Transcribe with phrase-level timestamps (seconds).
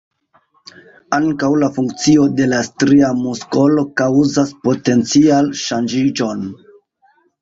[1.17, 6.43] Ankaŭ la funkcio de la stria muskolo kaŭzas potencial-ŝanĝiĝon.